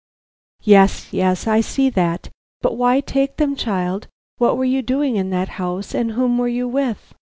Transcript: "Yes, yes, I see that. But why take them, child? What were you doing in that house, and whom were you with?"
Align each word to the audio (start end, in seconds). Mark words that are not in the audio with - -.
"Yes, 0.63 1.13
yes, 1.13 1.45
I 1.45 1.61
see 1.61 1.87
that. 1.91 2.29
But 2.61 2.75
why 2.75 3.01
take 3.01 3.37
them, 3.37 3.55
child? 3.55 4.07
What 4.39 4.57
were 4.57 4.65
you 4.65 4.81
doing 4.81 5.15
in 5.15 5.29
that 5.29 5.49
house, 5.61 5.93
and 5.93 6.13
whom 6.13 6.39
were 6.39 6.47
you 6.47 6.67
with?" 6.67 7.13